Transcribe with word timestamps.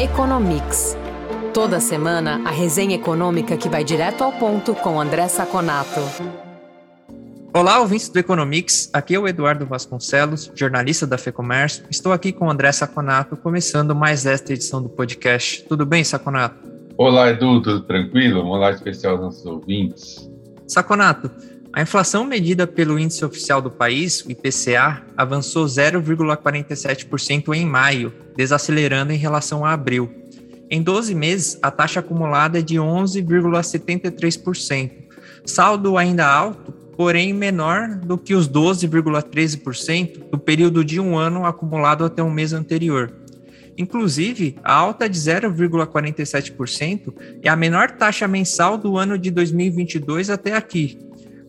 Economics. 0.00 0.96
Toda 1.52 1.78
semana, 1.78 2.40
a 2.46 2.50
resenha 2.50 2.94
econômica 2.94 3.54
que 3.54 3.68
vai 3.68 3.84
direto 3.84 4.24
ao 4.24 4.32
ponto 4.32 4.74
com 4.74 4.98
André 4.98 5.28
Saconato. 5.28 6.00
Olá, 7.52 7.78
ouvintes 7.80 8.08
do 8.08 8.18
Economics. 8.18 8.88
Aqui 8.94 9.14
é 9.14 9.18
o 9.18 9.28
Eduardo 9.28 9.66
Vasconcelos, 9.66 10.50
jornalista 10.54 11.06
da 11.06 11.18
FEComércio. 11.18 11.84
Estou 11.90 12.12
aqui 12.12 12.32
com 12.32 12.46
o 12.46 12.50
André 12.50 12.72
Saconato, 12.72 13.36
começando 13.36 13.94
mais 13.94 14.24
esta 14.24 14.54
edição 14.54 14.82
do 14.82 14.88
podcast. 14.88 15.64
Tudo 15.64 15.84
bem, 15.84 16.02
Saconato? 16.02 16.56
Olá, 16.96 17.28
Edu, 17.28 17.60
tudo 17.60 17.82
tranquilo? 17.82 18.42
Um 18.42 18.48
olá 18.48 18.70
especial 18.70 19.16
aos 19.16 19.20
nossos 19.20 19.44
ouvintes. 19.44 20.30
Saconato, 20.66 21.30
a 21.72 21.82
inflação 21.82 22.24
medida 22.24 22.66
pelo 22.66 22.98
índice 22.98 23.24
oficial 23.24 23.62
do 23.62 23.70
país, 23.70 24.24
o 24.24 24.30
IPCA, 24.30 25.04
avançou 25.16 25.66
0,47% 25.66 27.54
em 27.54 27.64
maio, 27.64 28.12
desacelerando 28.36 29.12
em 29.12 29.16
relação 29.16 29.64
a 29.64 29.72
abril. 29.72 30.12
Em 30.68 30.82
12 30.82 31.14
meses, 31.14 31.56
a 31.62 31.70
taxa 31.70 32.00
acumulada 32.00 32.58
é 32.58 32.62
de 32.62 32.74
11,73%, 32.74 34.90
saldo 35.44 35.96
ainda 35.96 36.26
alto, 36.26 36.72
porém 36.96 37.32
menor 37.32 37.94
do 37.94 38.18
que 38.18 38.34
os 38.34 38.48
12,13% 38.48 40.28
do 40.28 40.38
período 40.38 40.84
de 40.84 40.98
um 40.98 41.16
ano 41.16 41.46
acumulado 41.46 42.04
até 42.04 42.20
o 42.20 42.30
mês 42.30 42.52
anterior. 42.52 43.12
Inclusive, 43.78 44.56
a 44.64 44.74
alta 44.74 45.08
de 45.08 45.16
0,47% 45.16 47.14
é 47.42 47.48
a 47.48 47.54
menor 47.54 47.92
taxa 47.92 48.26
mensal 48.26 48.76
do 48.76 48.98
ano 48.98 49.16
de 49.16 49.30
2022 49.30 50.30
até 50.30 50.56
aqui, 50.56 50.98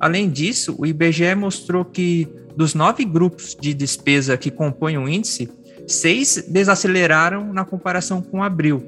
Além 0.02 0.32
disso, 0.32 0.74
o 0.80 0.86
IBGE 0.88 1.36
mostrou 1.36 1.86
que 1.86 2.28
dos 2.58 2.74
nove 2.74 3.06
grupos 3.06 3.56
de 3.56 3.72
despesa 3.72 4.36
que 4.36 4.50
compõem 4.50 4.98
o 4.98 5.08
índice, 5.08 5.48
seis 5.86 6.44
desaceleraram 6.50 7.54
na 7.54 7.64
comparação 7.64 8.20
com 8.20 8.42
abril. 8.42 8.84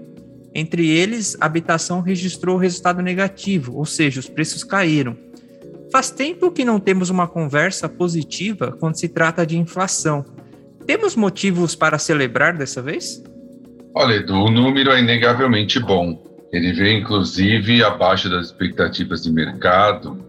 Entre 0.56 0.90
eles, 0.90 1.38
a 1.40 1.46
habitação 1.46 2.02
registrou 2.02 2.58
resultado 2.58 3.00
negativo, 3.04 3.78
ou 3.78 3.86
seja, 3.86 4.20
os 4.20 4.28
preços 4.28 4.64
caíram. 4.64 5.16
Faz 5.92 6.10
tempo 6.10 6.52
que 6.52 6.66
não 6.66 6.80
temos 6.80 7.12
uma 7.12 7.28
conversa 7.28 7.88
positiva 7.88 8.76
quando 8.80 8.96
se 8.98 9.08
trata 9.08 9.46
de 9.46 9.56
inflação. 9.56 10.26
Temos 10.88 11.16
motivos 11.16 11.76
para 11.76 12.00
celebrar 12.00 12.58
dessa 12.58 12.82
vez? 12.82 13.24
Olha, 13.94 14.16
Edu, 14.16 14.34
o 14.34 14.50
número 14.50 14.90
é 14.90 15.00
inegavelmente 15.00 15.80
bom. 15.80 16.33
Ele 16.54 16.72
veio, 16.72 17.00
inclusive, 17.00 17.84
abaixo 17.84 18.30
das 18.30 18.46
expectativas 18.46 19.24
de 19.24 19.32
mercado. 19.32 20.24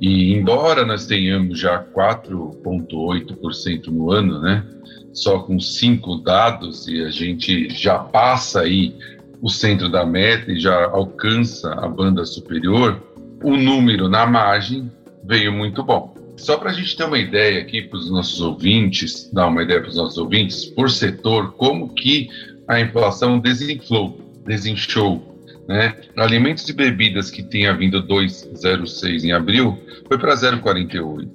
E, 0.00 0.34
embora 0.34 0.84
nós 0.84 1.06
tenhamos 1.06 1.60
já 1.60 1.80
4,8% 1.80 3.86
no 3.86 4.10
ano, 4.10 4.40
né? 4.40 4.66
Só 5.12 5.38
com 5.38 5.60
cinco 5.60 6.16
dados, 6.16 6.88
e 6.88 7.04
a 7.04 7.10
gente 7.10 7.70
já 7.70 8.00
passa 8.00 8.62
aí 8.62 8.96
o 9.40 9.48
centro 9.48 9.88
da 9.88 10.04
meta 10.04 10.50
e 10.50 10.58
já 10.58 10.86
alcança 10.86 11.72
a 11.74 11.86
banda 11.86 12.24
superior, 12.24 13.00
o 13.42 13.56
número 13.56 14.08
na 14.08 14.26
margem 14.26 14.90
veio 15.24 15.52
muito 15.52 15.84
bom. 15.84 16.16
Só 16.36 16.56
para 16.56 16.70
a 16.70 16.72
gente 16.72 16.96
ter 16.96 17.04
uma 17.04 17.18
ideia 17.18 17.60
aqui 17.60 17.82
para 17.82 17.98
os 17.98 18.10
nossos 18.10 18.40
ouvintes, 18.40 19.30
dar 19.32 19.46
uma 19.46 19.62
ideia 19.62 19.80
para 19.80 19.90
os 19.90 19.96
nossos 19.96 20.18
ouvintes, 20.18 20.64
por 20.64 20.90
setor, 20.90 21.52
como 21.52 21.94
que 21.94 22.28
a 22.66 22.80
inflação 22.80 23.38
desinflou, 23.38 24.18
desinchou 24.44 25.29
né? 25.70 25.94
Alimentos 26.16 26.68
e 26.68 26.72
bebidas 26.72 27.30
que 27.30 27.44
tinha 27.44 27.72
vindo 27.72 28.02
2,06 28.02 29.22
em 29.22 29.30
abril 29.30 29.78
foi 30.08 30.18
para 30.18 30.34
0,48. 30.34 31.28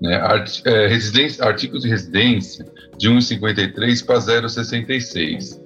Né? 0.00 0.14
Art, 0.14 0.62
é, 0.64 0.86
artigos 1.40 1.82
de 1.82 1.88
residência 1.88 2.64
de 2.96 3.10
1,53 3.10 4.06
para 4.06 4.18
0,66. 4.20 5.60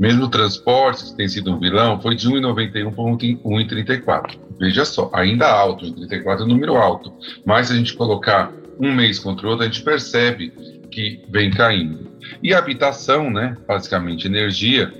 Mesmo 0.00 0.28
transporte, 0.28 1.04
que 1.04 1.16
tem 1.16 1.28
sido 1.28 1.54
um 1.54 1.60
vilão, 1.60 2.00
foi 2.00 2.16
de 2.16 2.28
1,91 2.28 2.92
para 2.92 3.04
1,34. 3.04 4.36
Veja 4.58 4.84
só, 4.84 5.08
ainda 5.14 5.46
alto, 5.46 5.86
1,34 5.86 6.40
é 6.40 6.42
um 6.42 6.48
número 6.48 6.74
alto. 6.76 7.12
Mas 7.46 7.68
se 7.68 7.72
a 7.72 7.76
gente 7.76 7.94
colocar 7.94 8.52
um 8.80 8.92
mês 8.92 9.20
contra 9.20 9.46
o 9.46 9.50
outro, 9.50 9.64
a 9.64 9.68
gente 9.68 9.84
percebe 9.84 10.52
que 10.90 11.22
vem 11.30 11.52
caindo. 11.52 12.10
E 12.42 12.52
habitação, 12.52 13.30
né, 13.30 13.56
basicamente 13.64 14.26
energia, 14.26 14.92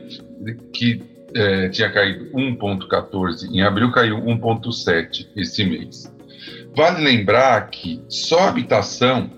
que 0.73 1.18
é, 1.35 1.69
tinha 1.69 1.91
caído 1.91 2.27
1,14 2.33 3.51
em 3.51 3.63
abril, 3.63 3.91
caiu 3.91 4.17
1,7 4.19 5.29
esse 5.37 5.65
mês. 5.65 6.13
Vale 6.75 7.03
lembrar 7.03 7.69
que 7.71 8.01
só 8.09 8.41
a 8.41 8.49
habitação, 8.49 9.31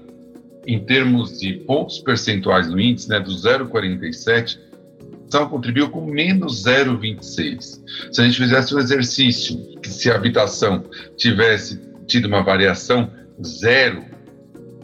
em 0.67 0.79
termos 0.79 1.39
de 1.39 1.55
pontos 1.55 1.99
percentuais 1.99 2.69
no 2.69 2.79
índice, 2.79 3.09
né, 3.09 3.19
do 3.19 3.31
0,47, 3.31 4.59
contribuiu 5.49 5.91
com 5.91 6.05
menos 6.05 6.65
0,26. 6.65 7.81
Se 8.13 8.21
a 8.21 8.25
gente 8.25 8.37
fizesse 8.37 8.75
um 8.75 8.79
exercício, 8.79 9.57
que 9.81 9.89
se 9.89 10.11
a 10.11 10.17
habitação 10.17 10.85
tivesse 11.17 11.81
tido 12.07 12.27
uma 12.27 12.43
variação 12.43 13.11
zero, 13.43 14.05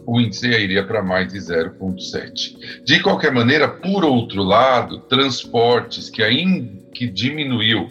o 0.07 0.21
índice 0.21 0.47
iria 0.47 0.87
para 0.87 1.03
mais 1.03 1.33
de 1.33 1.39
0,7. 1.39 2.85
De 2.85 3.03
qualquer 3.03 3.33
maneira, 3.33 3.67
por 3.67 4.05
outro 4.05 4.45
lado, 4.45 5.01
transportes, 5.01 6.09
que 6.09 6.23
ainda 6.23 6.86
que 6.97 7.07
diminuiu 7.07 7.89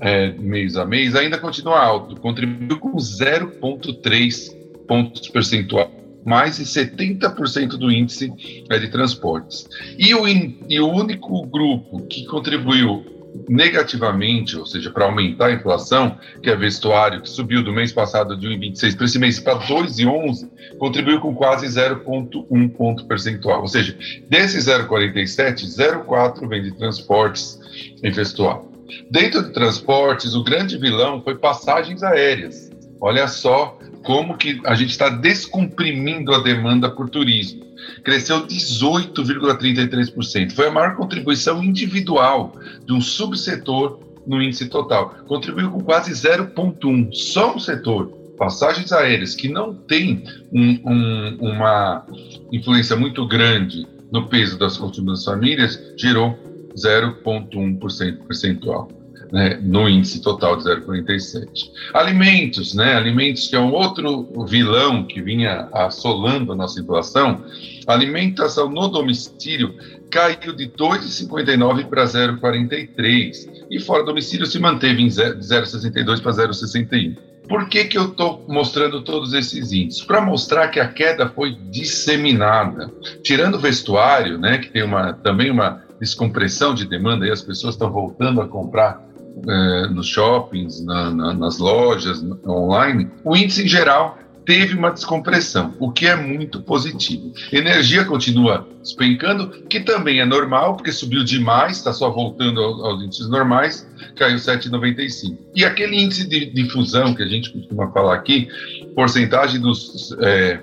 é, 0.00 0.32
mês 0.32 0.76
a 0.76 0.84
mês, 0.84 1.14
ainda 1.14 1.38
continua 1.38 1.78
alto, 1.78 2.16
contribuiu 2.16 2.78
com 2.78 2.96
0,3 2.96 4.50
pontos 4.88 5.28
percentuais, 5.28 5.90
mais 6.24 6.56
de 6.56 6.64
70% 6.64 7.76
do 7.76 7.92
índice 7.92 8.32
é 8.70 8.78
de 8.78 8.88
transportes. 8.88 9.68
E 9.98 10.14
o, 10.14 10.26
e 10.26 10.80
o 10.80 10.88
único 10.88 11.46
grupo 11.46 12.00
que 12.06 12.24
contribuiu 12.24 13.04
negativamente, 13.48 14.56
ou 14.56 14.64
seja, 14.64 14.90
para 14.90 15.04
aumentar 15.04 15.46
a 15.46 15.52
inflação, 15.52 16.18
que 16.42 16.48
é 16.48 16.56
vestuário, 16.56 17.20
que 17.20 17.28
subiu 17.28 17.62
do 17.62 17.72
mês 17.72 17.92
passado 17.92 18.36
de 18.36 18.48
1,26 18.48 18.96
para 18.96 19.04
esse 19.06 19.18
mês 19.18 19.40
para 19.40 19.58
2,11, 19.58 20.48
contribuiu 20.78 21.20
com 21.20 21.34
quase 21.34 21.66
0,1 21.66 22.68
ponto 22.70 23.04
percentual. 23.06 23.62
Ou 23.62 23.68
seja, 23.68 23.96
desse 24.28 24.58
0,47, 24.58 25.64
0,4 25.64 26.48
vem 26.48 26.62
de 26.62 26.72
transportes 26.72 27.58
em 28.02 28.10
vestuário. 28.10 28.72
Dentro 29.10 29.42
de 29.42 29.52
transportes, 29.52 30.34
o 30.34 30.44
grande 30.44 30.78
vilão 30.78 31.22
foi 31.22 31.34
passagens 31.36 32.02
aéreas. 32.02 32.70
Olha 33.00 33.26
só 33.26 33.78
como 34.04 34.36
que 34.36 34.60
a 34.64 34.74
gente 34.74 34.90
está 34.90 35.08
descomprimindo 35.08 36.34
a 36.34 36.42
demanda 36.42 36.90
por 36.90 37.08
turismo. 37.08 37.64
Cresceu 38.04 38.46
18,33%. 38.46 40.52
Foi 40.52 40.68
a 40.68 40.70
maior 40.70 40.94
contribuição 40.94 41.64
individual 41.64 42.54
de 42.86 42.92
um 42.92 43.00
subsetor 43.00 43.98
no 44.26 44.42
índice 44.42 44.68
total. 44.68 45.14
Contribuiu 45.26 45.70
com 45.70 45.80
quase 45.80 46.12
0,1%. 46.12 47.12
Só 47.12 47.56
um 47.56 47.58
setor, 47.58 48.08
passagens 48.38 48.92
aéreas, 48.92 49.34
que 49.34 49.48
não 49.48 49.74
tem 49.74 50.22
um, 50.52 50.78
um, 50.84 51.38
uma 51.40 52.06
influência 52.52 52.94
muito 52.96 53.26
grande 53.26 53.86
no 54.12 54.28
peso 54.28 54.58
das 54.58 54.76
consumo 54.76 55.16
famílias, 55.24 55.80
gerou 55.96 56.38
0,1% 56.76 58.26
percentual 58.26 59.03
né, 59.34 59.58
no 59.60 59.88
índice 59.88 60.22
total 60.22 60.56
de 60.56 60.62
0,47. 60.62 61.44
Alimentos, 61.92 62.72
né, 62.72 62.94
alimentos 62.94 63.48
que 63.48 63.56
é 63.56 63.58
um 63.58 63.72
outro 63.72 64.46
vilão 64.46 65.02
que 65.02 65.20
vinha 65.20 65.68
assolando 65.72 66.52
a 66.52 66.54
nossa 66.54 66.80
inflação, 66.80 67.44
alimentação 67.84 68.70
no 68.70 68.86
domicílio 68.86 69.74
caiu 70.08 70.54
de 70.54 70.68
2,59 70.68 71.86
para 71.86 72.04
0,43 72.04 73.66
e 73.68 73.80
fora 73.80 74.04
do 74.04 74.10
domicílio 74.10 74.46
se 74.46 74.60
manteve 74.60 75.02
em 75.02 75.08
0,62 75.08 76.22
para 76.22 76.30
0,61. 76.30 77.16
Por 77.48 77.68
que, 77.68 77.86
que 77.86 77.98
eu 77.98 78.10
estou 78.10 78.44
mostrando 78.48 79.02
todos 79.02 79.34
esses 79.34 79.72
índices? 79.72 80.04
Para 80.04 80.20
mostrar 80.20 80.68
que 80.68 80.78
a 80.78 80.86
queda 80.86 81.28
foi 81.28 81.56
disseminada. 81.72 82.88
Tirando 83.24 83.56
o 83.56 83.58
vestuário, 83.58 84.38
né, 84.38 84.58
que 84.58 84.70
tem 84.70 84.84
uma, 84.84 85.12
também 85.12 85.50
uma 85.50 85.82
descompressão 86.00 86.72
de 86.72 86.86
demanda, 86.86 87.26
e 87.26 87.30
as 87.30 87.42
pessoas 87.42 87.74
estão 87.74 87.90
voltando 87.90 88.40
a 88.40 88.48
comprar 88.48 89.04
é, 89.46 89.86
nos 89.88 90.06
shoppings, 90.06 90.84
na, 90.84 91.10
na, 91.10 91.34
nas 91.34 91.58
lojas, 91.58 92.24
online, 92.46 93.10
o 93.24 93.36
índice 93.36 93.64
em 93.64 93.68
geral 93.68 94.18
teve 94.44 94.76
uma 94.76 94.90
descompressão, 94.90 95.74
o 95.78 95.90
que 95.90 96.06
é 96.06 96.14
muito 96.14 96.60
positivo. 96.60 97.32
Energia 97.50 98.04
continua 98.04 98.68
despencando, 98.80 99.48
que 99.68 99.80
também 99.80 100.20
é 100.20 100.24
normal, 100.24 100.76
porque 100.76 100.92
subiu 100.92 101.24
demais, 101.24 101.78
está 101.78 101.92
só 101.92 102.10
voltando 102.10 102.60
aos, 102.60 103.02
índices 103.02 103.28
normais, 103.28 103.88
caiu 104.16 104.36
7,95. 104.36 105.36
E 105.54 105.64
aquele 105.64 105.96
índice 105.96 106.28
de 106.28 106.46
difusão 106.46 107.14
que 107.14 107.22
a 107.22 107.26
gente 107.26 107.50
costuma 107.52 107.90
falar 107.90 108.14
aqui, 108.14 108.48
porcentagem 108.94 109.60
dos, 109.60 110.14
é, 110.20 110.60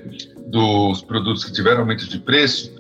dos 0.48 1.02
produtos 1.02 1.44
que 1.44 1.52
tiveram 1.52 1.80
aumento 1.82 2.08
de 2.08 2.20
preço, 2.20 2.72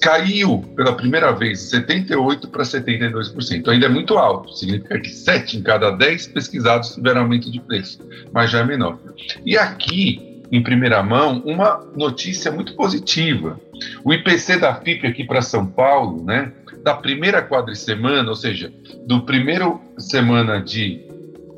caiu 0.00 0.62
pela 0.76 0.92
primeira 0.94 1.32
vez 1.32 1.70
de 1.70 1.76
78% 1.76 2.48
para 2.48 2.62
72%. 2.62 3.68
Ainda 3.68 3.86
é 3.86 3.88
muito 3.88 4.16
alto, 4.16 4.52
significa 4.52 4.98
que 4.98 5.08
7 5.08 5.58
em 5.58 5.62
cada 5.62 5.90
10 5.90 6.28
pesquisados 6.28 6.94
tiveram 6.94 7.22
aumento 7.22 7.50
de 7.50 7.60
preço, 7.60 7.98
mas 8.32 8.50
já 8.50 8.60
é 8.60 8.64
menor. 8.64 8.98
E 9.44 9.56
aqui, 9.56 10.42
em 10.50 10.62
primeira 10.62 11.02
mão, 11.02 11.42
uma 11.44 11.80
notícia 11.96 12.52
muito 12.52 12.74
positiva. 12.74 13.60
O 14.04 14.12
IPC 14.12 14.58
da 14.58 14.74
FIP 14.74 15.06
aqui 15.06 15.24
para 15.24 15.42
São 15.42 15.66
Paulo, 15.66 16.24
né, 16.24 16.52
da 16.82 16.94
primeira 16.94 17.42
quadricemana, 17.42 18.28
ou 18.28 18.36
seja, 18.36 18.72
do 19.06 19.22
primeiro 19.22 19.80
semana 19.98 20.60
de 20.60 21.02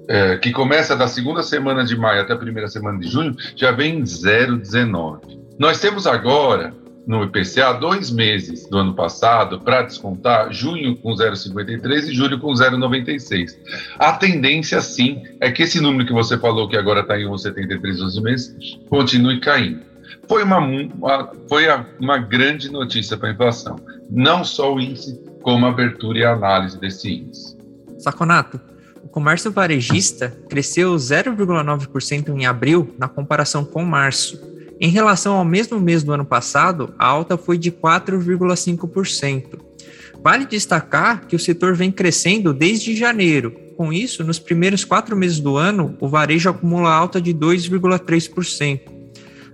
é, 0.08 0.36
que 0.36 0.52
começa 0.52 0.94
da 0.94 1.08
segunda 1.08 1.42
semana 1.42 1.84
de 1.84 1.96
maio 1.96 2.22
até 2.22 2.32
a 2.32 2.36
primeira 2.36 2.68
semana 2.68 2.98
de 2.98 3.08
junho, 3.08 3.34
já 3.56 3.72
vem 3.72 3.98
em 3.98 4.02
0,19. 4.02 5.18
Nós 5.58 5.80
temos 5.80 6.06
agora 6.06 6.72
no 7.06 7.22
IPCA 7.22 7.72
dois 7.74 8.10
meses 8.10 8.68
do 8.68 8.78
ano 8.78 8.94
passado 8.94 9.60
para 9.60 9.82
descontar 9.82 10.52
junho 10.52 10.96
com 10.96 11.14
0,53 11.14 12.08
e 12.08 12.14
julho 12.14 12.38
com 12.40 12.52
0,96. 12.52 13.56
A 13.98 14.12
tendência, 14.14 14.80
sim, 14.80 15.22
é 15.40 15.50
que 15.50 15.62
esse 15.62 15.80
número 15.80 16.04
que 16.04 16.12
você 16.12 16.36
falou, 16.36 16.68
que 16.68 16.76
agora 16.76 17.00
está 17.00 17.18
em 17.18 17.24
1,73 17.24 17.80
12 17.96 18.22
meses, 18.22 18.78
continue 18.88 19.40
caindo. 19.40 19.80
Foi 20.28 20.42
uma, 20.42 20.58
uma 20.58 21.32
foi 21.48 21.66
uma 22.00 22.18
grande 22.18 22.70
notícia 22.70 23.16
para 23.16 23.28
a 23.28 23.32
inflação. 23.32 23.76
Não 24.10 24.42
só 24.42 24.74
o 24.74 24.80
índice, 24.80 25.20
como 25.42 25.64
a 25.66 25.68
abertura 25.68 26.18
e 26.18 26.24
a 26.24 26.32
análise 26.32 26.78
desse 26.78 27.08
índice. 27.08 27.56
Saconato, 27.98 28.60
o 29.04 29.08
comércio 29.08 29.52
varejista 29.52 30.36
cresceu 30.50 30.94
0,9% 30.96 32.28
em 32.30 32.44
abril 32.44 32.92
na 32.98 33.08
comparação 33.08 33.64
com 33.64 33.84
março 33.84 34.55
em 34.78 34.88
relação 34.90 35.36
ao 35.36 35.44
mesmo 35.44 35.80
mês 35.80 36.02
do 36.02 36.12
ano 36.12 36.24
passado, 36.24 36.94
a 36.98 37.06
alta 37.06 37.36
foi 37.36 37.56
de 37.56 37.72
4,5%. 37.72 39.58
Vale 40.22 40.44
destacar 40.44 41.26
que 41.26 41.36
o 41.36 41.38
setor 41.38 41.74
vem 41.74 41.90
crescendo 41.90 42.52
desde 42.52 42.94
janeiro. 42.96 43.52
Com 43.76 43.92
isso, 43.92 44.24
nos 44.24 44.38
primeiros 44.38 44.84
quatro 44.84 45.16
meses 45.16 45.40
do 45.40 45.56
ano, 45.56 45.96
o 46.00 46.08
varejo 46.08 46.50
acumula 46.50 46.90
alta 46.90 47.20
de 47.20 47.32
2,3%. 47.32 48.80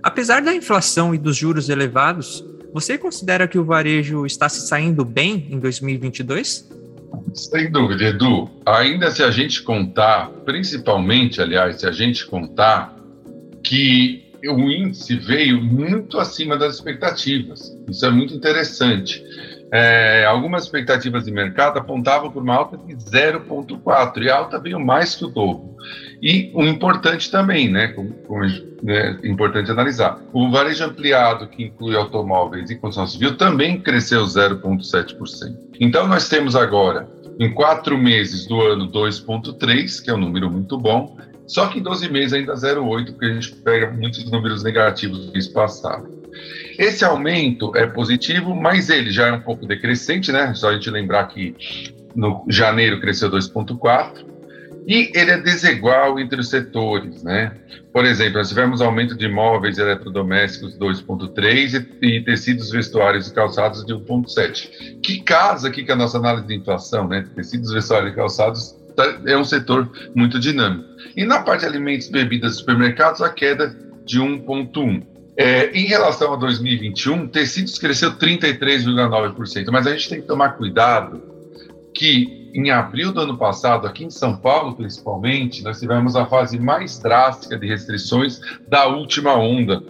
Apesar 0.01 0.41
da 0.41 0.53
inflação 0.53 1.15
e 1.15 1.17
dos 1.17 1.37
juros 1.37 1.69
elevados, 1.69 2.43
você 2.73 2.97
considera 2.97 3.47
que 3.47 3.57
o 3.57 3.63
varejo 3.63 4.25
está 4.25 4.49
se 4.49 4.67
saindo 4.67 5.05
bem 5.05 5.47
em 5.49 5.59
2022? 5.59 6.69
Sem 7.33 7.71
dúvida, 7.71 8.05
Edu. 8.05 8.49
Ainda 8.65 9.11
se 9.11 9.23
a 9.23 9.31
gente 9.31 9.61
contar, 9.63 10.29
principalmente, 10.43 11.41
aliás, 11.41 11.79
se 11.79 11.85
a 11.85 11.91
gente 11.91 12.25
contar 12.25 12.95
que 13.63 14.32
o 14.49 14.71
índice 14.71 15.15
veio 15.15 15.61
muito 15.61 16.19
acima 16.19 16.57
das 16.57 16.75
expectativas. 16.75 17.75
Isso 17.89 18.05
é 18.05 18.09
muito 18.09 18.33
interessante. 18.33 19.23
É, 19.71 20.23
algumas 20.25 20.65
expectativas 20.65 21.25
de 21.25 21.31
mercado 21.31 21.79
apontavam 21.79 22.29
por 22.29 22.43
uma 22.43 22.53
alta 22.53 22.77
de 22.77 22.93
0,4 22.93 24.21
e 24.21 24.29
a 24.29 24.37
alta 24.37 24.59
veio 24.59 24.79
mais 24.79 25.15
que 25.15 25.25
o 25.25 25.29
dobro. 25.29 25.75
E 26.21 26.51
o 26.53 26.63
importante 26.63 27.31
também, 27.31 27.71
né, 27.71 27.87
com, 27.87 28.07
com, 28.07 28.39
né, 28.83 29.19
importante 29.23 29.71
analisar, 29.71 30.21
o 30.31 30.51
varejo 30.51 30.83
ampliado, 30.83 31.47
que 31.47 31.63
inclui 31.63 31.95
automóveis 31.95 32.69
e 32.69 32.75
construção 32.75 33.07
civil, 33.07 33.35
também 33.35 33.81
cresceu 33.81 34.23
0,7%. 34.23 35.57
Então, 35.79 36.07
nós 36.07 36.29
temos 36.29 36.55
agora, 36.55 37.09
em 37.39 37.51
quatro 37.51 37.97
meses 37.97 38.45
do 38.45 38.61
ano, 38.61 38.91
2,3, 38.91 40.03
que 40.03 40.11
é 40.11 40.13
um 40.13 40.19
número 40.19 40.51
muito 40.51 40.77
bom, 40.77 41.17
só 41.47 41.67
que 41.67 41.79
em 41.79 41.83
12 41.83 42.09
meses 42.09 42.33
ainda 42.33 42.53
0,8, 42.53 43.11
porque 43.11 43.25
a 43.25 43.33
gente 43.33 43.55
pega 43.55 43.91
muitos 43.91 44.29
números 44.29 44.63
negativos 44.63 45.25
do 45.25 45.31
mês 45.33 45.47
passado. 45.47 46.07
Esse 46.77 47.05
aumento 47.05 47.75
é 47.75 47.85
positivo, 47.85 48.55
mas 48.55 48.89
ele 48.89 49.11
já 49.11 49.27
é 49.27 49.31
um 49.31 49.41
pouco 49.41 49.65
decrescente, 49.65 50.31
né? 50.31 50.53
Só 50.55 50.69
a 50.69 50.73
gente 50.73 50.89
lembrar 50.89 51.27
que 51.27 51.55
no 52.15 52.45
janeiro 52.49 52.99
cresceu 52.99 53.29
2,4 53.29 54.33
e 54.87 55.11
ele 55.15 55.31
é 55.31 55.37
desigual 55.37 56.19
entre 56.19 56.39
os 56.39 56.49
setores, 56.49 57.23
né? 57.23 57.55
Por 57.91 58.05
exemplo, 58.05 58.39
nós 58.39 58.49
tivemos 58.49 58.81
aumento 58.81 59.15
de 59.15 59.25
imóveis 59.25 59.77
eletrodomésticos 59.77 60.77
2,3 60.77 61.87
e, 62.01 62.05
e 62.07 62.23
tecidos 62.23 62.71
vestuários 62.71 63.27
e 63.27 63.33
calçados 63.33 63.85
de 63.85 63.93
1,7. 63.93 64.99
Que 65.01 65.21
casa 65.21 65.67
aqui 65.67 65.85
com 65.85 65.93
a 65.93 65.95
nossa 65.95 66.17
análise 66.17 66.47
de 66.47 66.55
inflação, 66.55 67.07
né? 67.07 67.23
Tecidos 67.35 67.71
vestuários 67.71 68.11
e 68.11 68.15
calçados 68.15 68.75
é 69.25 69.37
um 69.37 69.43
setor 69.43 69.89
muito 70.15 70.39
dinâmico. 70.39 70.87
E 71.15 71.25
na 71.25 71.41
parte 71.41 71.61
de 71.61 71.67
alimentos, 71.67 72.09
bebidas 72.09 72.55
e 72.55 72.57
supermercados, 72.57 73.21
a 73.21 73.29
queda 73.29 73.75
de 74.05 74.19
1,1%. 74.19 75.03
É, 75.35 75.71
em 75.71 75.85
relação 75.85 76.33
a 76.33 76.35
2021, 76.35 77.27
tecidos 77.27 77.79
cresceu 77.79 78.11
33,9%, 78.17 79.71
mas 79.71 79.87
a 79.87 79.91
gente 79.91 80.09
tem 80.09 80.21
que 80.21 80.27
tomar 80.27 80.49
cuidado 80.49 81.23
que 81.93 82.51
em 82.53 82.69
abril 82.69 83.11
do 83.11 83.21
ano 83.21 83.35
passado, 83.35 83.87
aqui 83.87 84.03
em 84.03 84.11
São 84.11 84.37
Paulo 84.37 84.75
principalmente, 84.75 85.63
nós 85.63 85.79
tivemos 85.79 86.15
a 86.15 86.25
fase 86.27 86.59
mais 86.59 86.99
drástica 86.99 87.57
de 87.57 87.67
restrições 87.67 88.39
da 88.67 88.85
última 88.85 89.35
onda 89.35 89.81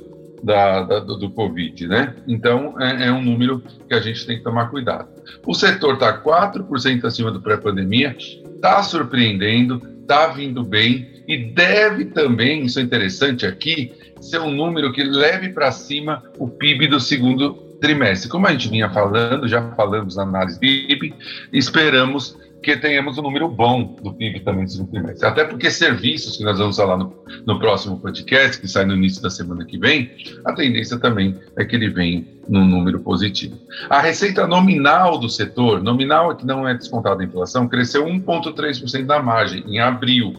da, 0.44 0.84
da, 0.84 1.00
do, 1.00 1.18
do, 1.18 1.30
Covid, 1.30 1.88
né? 1.88 2.16
Então, 2.28 2.80
é, 2.80 3.08
é, 3.08 3.12
um 3.12 3.22
número 3.22 3.62
que 3.88 3.94
a 3.94 4.00
gente 4.02 4.26
tem 4.26 4.38
que 4.38 4.44
tomar 4.44 4.70
cuidado. 4.70 5.08
O 5.48 5.54
setor 5.54 5.94
está 5.94 6.22
4% 6.22 7.06
acima 7.06 7.32
do 7.32 7.42
pré-pandemia, 7.42 8.16
está 8.18 8.84
surpreendendo, 8.84 9.82
está 10.02 10.28
vindo 10.28 10.64
bem 10.64 11.24
e 11.28 11.38
deve 11.38 12.06
também, 12.06 12.66
isso 12.66 12.80
é 12.80 12.82
interessante 12.82 13.46
aqui, 13.46 13.94
ser 14.20 14.40
um 14.40 14.52
número 14.52 14.92
que 14.92 15.04
leve 15.04 15.50
para 15.50 15.72
cima 15.72 16.22
o 16.38 16.48
PIB 16.48 16.88
do 16.88 17.00
segundo 17.00 17.54
trimestre. 17.80 18.30
Como 18.30 18.46
a 18.46 18.52
gente 18.52 18.70
vinha 18.70 18.90
falando, 18.90 19.48
já 19.48 19.72
falamos 19.76 20.18
na 20.18 20.24
análise 20.24 20.60
PIB, 20.60 21.14
esperamos 21.54 22.38
que 22.64 22.78
tenhamos 22.78 23.18
um 23.18 23.22
número 23.22 23.50
bom 23.50 23.96
do 24.02 24.14
PIB 24.14 24.40
também 24.40 24.64
no 24.64 24.70
segundo 24.70 24.90
trimestre. 24.90 25.28
Até 25.28 25.44
porque 25.44 25.70
serviços, 25.70 26.38
que 26.38 26.44
nós 26.44 26.58
vamos 26.58 26.78
falar 26.78 26.98
no, 26.98 27.14
no, 27.46 27.60
próximo 27.60 28.00
podcast, 28.00 28.60
que 28.60 28.68
sai 28.68 28.86
no 28.86 28.96
início 28.96 29.22
da 29.22 29.30
semana 29.30 29.66
que 29.66 29.78
vem, 29.78 30.10
a 30.46 30.54
tendência 30.54 30.98
também 30.98 31.38
é 31.58 31.66
que 31.66 31.76
ele 31.76 31.90
venha 31.90 32.24
num 32.48 32.66
número 32.66 33.02
positivo. 33.02 33.58
A 33.90 34.00
receita 34.00 34.48
nominal 34.48 35.20
do 35.20 35.28
setor, 35.30 35.84
nominal 35.84 36.32
é 36.32 36.36
que 36.36 36.46
não 36.46 36.68
é 36.68 36.74
descontada 36.74 37.22
a 37.22 37.26
inflação, 37.26 37.68
cresceu 37.68 38.06
1,3% 38.06 39.06
da 39.06 39.22
margem 39.22 39.64
em 39.68 39.80
abril, 39.80 40.34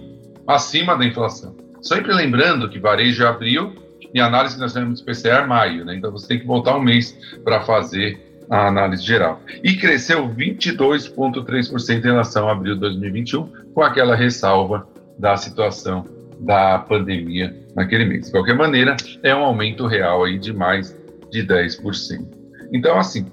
acima 0.47 0.97
da 0.97 1.05
inflação. 1.05 1.55
Sempre 1.83 2.15
lembrando 2.15 2.71
que 2.71 2.79
varejo 2.79 3.23
é 3.23 3.27
abril 3.27 3.75
e 4.15 4.21
análise 4.21 4.55
que 4.55 4.61
nós 4.63 4.73
temos 4.73 5.03
PCA 5.03 5.41
é 5.41 5.47
maio, 5.47 5.85
né? 5.85 5.97
Então 5.97 6.11
você 6.11 6.29
tem 6.29 6.39
que 6.39 6.47
voltar 6.47 6.77
um 6.77 6.83
mês 6.83 7.15
para 7.45 7.61
fazer 7.61 8.24
a 8.51 8.69
análise 8.69 9.05
geral. 9.05 9.41
E 9.63 9.75
cresceu 9.75 10.29
22,3% 10.29 11.99
em 11.99 12.01
relação 12.01 12.49
a 12.49 12.53
abril 12.53 12.75
de 12.75 12.81
2021, 12.81 13.47
com 13.73 13.83
aquela 13.83 14.15
ressalva 14.15 14.87
da 15.19 15.37
situação 15.37 16.05
da 16.41 16.79
pandemia 16.79 17.55
naquele 17.75 18.05
mês. 18.05 18.27
De 18.27 18.33
qualquer 18.33 18.55
maneira, 18.55 18.97
é 19.23 19.35
um 19.35 19.45
aumento 19.45 19.87
real 19.87 20.25
aí 20.25 20.39
de 20.39 20.53
mais 20.53 20.97
de 21.31 21.45
10%. 21.45 22.27
Então, 22.73 22.99
assim, 22.99 23.27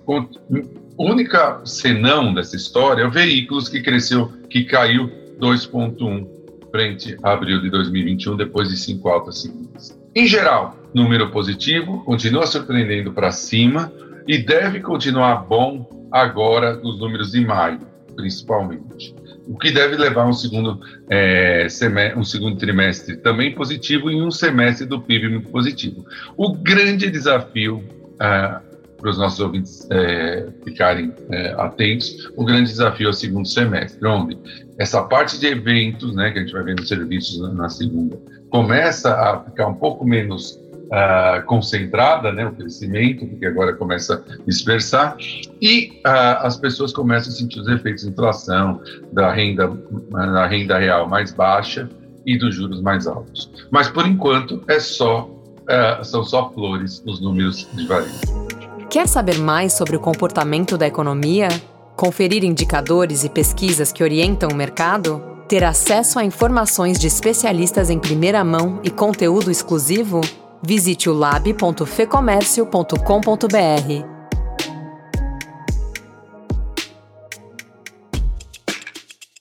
única 0.97 1.61
senão 1.65 2.33
dessa 2.33 2.55
história 2.55 3.03
é 3.03 3.07
o 3.07 3.11
veículos 3.11 3.69
que 3.69 3.81
cresceu, 3.81 4.31
que 4.49 4.63
caiu 4.63 5.09
2,1 5.39 6.27
frente 6.71 7.17
a 7.21 7.33
abril 7.33 7.61
de 7.61 7.69
2021, 7.69 8.37
depois 8.37 8.69
de 8.69 8.77
cinco 8.77 9.09
altas 9.09 9.41
seguidas. 9.41 9.99
Em 10.15 10.25
geral, 10.25 10.77
número 10.93 11.29
positivo, 11.29 12.03
continua 12.03 12.45
surpreendendo 12.45 13.11
para 13.11 13.31
cima, 13.31 13.91
e 14.27 14.37
deve 14.37 14.79
continuar 14.79 15.47
bom 15.47 16.07
agora 16.11 16.75
nos 16.75 16.99
números 16.99 17.31
de 17.31 17.43
maio, 17.45 17.79
principalmente. 18.15 19.15
O 19.47 19.57
que 19.57 19.71
deve 19.71 19.95
levar 19.97 20.27
um 20.27 20.33
segundo, 20.33 20.79
é, 21.09 21.67
um 22.15 22.23
segundo 22.23 22.57
trimestre 22.57 23.17
também 23.17 23.53
positivo 23.53 24.11
e 24.11 24.21
um 24.21 24.31
semestre 24.31 24.85
do 24.85 25.01
PIB 25.01 25.29
muito 25.29 25.49
positivo. 25.49 26.05
O 26.37 26.53
grande 26.53 27.09
desafio 27.09 27.83
é, 28.19 28.59
para 29.01 29.09
os 29.09 29.17
nossos 29.17 29.39
ouvintes 29.39 29.87
é, 29.89 30.47
ficarem 30.63 31.11
é, 31.31 31.53
atentos, 31.57 32.29
o 32.37 32.45
grande 32.45 32.69
desafio 32.69 33.07
é 33.07 33.09
o 33.09 33.13
segundo 33.13 33.47
semestre, 33.47 34.07
onde 34.07 34.37
essa 34.77 35.01
parte 35.03 35.39
de 35.39 35.47
eventos, 35.47 36.15
né, 36.15 36.31
que 36.31 36.37
a 36.37 36.41
gente 36.41 36.53
vai 36.53 36.63
ver 36.63 36.75
nos 36.75 36.87
serviços 36.87 37.41
na, 37.41 37.49
na 37.49 37.69
segunda, 37.69 38.17
começa 38.49 39.13
a 39.13 39.39
ficar 39.43 39.67
um 39.67 39.73
pouco 39.73 40.05
menos 40.05 40.59
uh, 40.91 41.43
concentrada, 41.45 42.31
né, 42.31 42.45
o 42.45 42.51
crescimento, 42.51 43.25
porque 43.25 43.45
agora 43.45 43.73
começa 43.73 44.15
a 44.15 44.45
dispersar, 44.45 45.15
e 45.61 46.01
uh, 46.05 46.45
as 46.45 46.57
pessoas 46.57 46.91
começam 46.91 47.31
a 47.31 47.35
sentir 47.35 47.59
os 47.59 47.67
efeitos 47.67 48.03
de 48.03 48.09
inflação, 48.09 48.81
da 49.11 49.31
renda, 49.31 49.71
da 50.11 50.45
renda 50.45 50.77
real 50.77 51.07
mais 51.07 51.31
baixa 51.31 51.89
e 52.25 52.37
dos 52.37 52.55
juros 52.55 52.81
mais 52.81 53.07
altos. 53.07 53.49
Mas, 53.71 53.87
por 53.89 54.05
enquanto, 54.05 54.63
é 54.67 54.79
só, 54.79 55.23
uh, 55.23 56.03
são 56.03 56.23
só 56.23 56.51
flores 56.51 57.01
nos 57.05 57.21
números 57.21 57.67
de 57.73 57.87
varejo. 57.87 58.19
Quer 58.89 59.07
saber 59.07 59.37
mais 59.37 59.73
sobre 59.73 59.95
o 59.95 59.99
comportamento 59.99 60.77
da 60.77 60.85
economia? 60.85 61.47
Conferir 61.95 62.43
indicadores 62.43 63.23
e 63.23 63.29
pesquisas 63.29 63.91
que 63.91 64.03
orientam 64.03 64.49
o 64.49 64.55
mercado? 64.55 65.23
Ter 65.47 65.63
acesso 65.63 66.19
a 66.19 66.25
informações 66.25 66.99
de 66.99 67.07
especialistas 67.07 67.89
em 67.89 67.99
primeira 67.99 68.43
mão 68.43 68.79
e 68.83 68.89
conteúdo 68.89 69.49
exclusivo? 69.49 70.21
Visite 70.63 71.09
o 71.09 71.13
lab.fecomércio.com.br. 71.13 74.05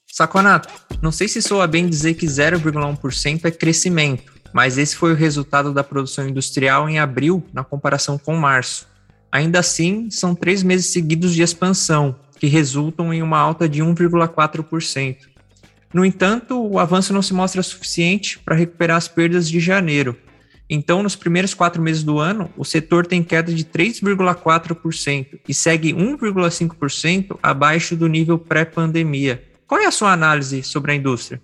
Saconato, 0.07 0.71
não 1.03 1.13
sei 1.13 1.29
se 1.29 1.43
soa 1.43 1.67
bem 1.67 1.87
dizer 1.87 2.15
que 2.15 2.25
0,1% 2.27 3.45
é 3.45 3.51
crescimento, 3.51 4.33
mas 4.53 4.79
esse 4.79 4.97
foi 4.97 5.13
o 5.13 5.17
resultado 5.17 5.75
da 5.75 5.85
produção 5.85 6.27
industrial 6.27 6.89
em 6.89 6.99
abril, 6.99 7.45
na 7.53 7.63
comparação 7.63 8.17
com 8.17 8.35
março. 8.37 8.89
Ainda 9.31 9.61
assim, 9.61 10.11
são 10.11 10.35
três 10.35 10.63
meses 10.63 10.87
seguidos 10.87 11.35
de 11.35 11.43
expansão. 11.43 12.17
que 12.39 12.47
resultam 12.47 13.13
em 13.13 13.23
uma 13.23 13.39
alta 13.39 13.69
de 13.69 13.83
1,4%. 13.83 15.17
No 15.93 16.07
entanto, 16.07 16.59
o 16.59 16.79
avanço 16.79 17.13
não 17.13 17.21
se 17.21 17.35
mostra 17.35 17.63
suficiente 17.63 18.39
para 18.39 18.55
recuperar 18.55 18.97
as 18.97 19.09
perdas 19.09 19.47
de 19.47 19.61
janeiro. 19.61 20.17
Então, 20.73 21.03
nos 21.03 21.17
primeiros 21.17 21.53
quatro 21.53 21.83
meses 21.83 22.05
do 22.05 22.21
ano, 22.21 22.49
o 22.57 22.65
setor 22.65 23.05
tem 23.05 23.25
queda 23.25 23.53
de 23.53 23.65
3,4% 23.65 25.41
e 25.49 25.53
segue 25.53 25.93
1,5% 25.93 27.37
abaixo 27.43 27.97
do 27.97 28.07
nível 28.07 28.39
pré-pandemia. 28.39 29.43
Qual 29.67 29.81
é 29.81 29.87
a 29.87 29.91
sua 29.91 30.13
análise 30.13 30.63
sobre 30.63 30.93
a 30.93 30.95
indústria? 30.95 31.43